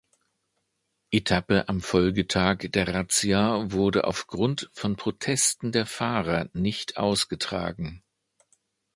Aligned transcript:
Etappe 1.11 1.69
am 1.69 1.79
Folgetag 1.79 2.71
der 2.71 2.87
Razzia 2.87 3.69
wurde 3.71 4.05
auf 4.05 4.25
Grund 4.25 4.67
von 4.73 4.95
Protesten 4.95 5.71
der 5.71 5.85
Fahrer 5.85 6.49
nicht 6.53 6.97
ausgetragen. 6.97 8.01